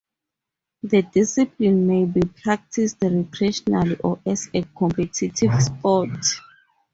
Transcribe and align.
The 0.81 1.03
discipline 1.03 1.85
may 1.85 2.05
be 2.05 2.21
practiced 2.21 3.01
recreationally 3.01 4.01
or 4.03 4.19
as 4.25 4.49
a 4.51 4.63
competitive 4.75 5.61
sport. 5.61 6.17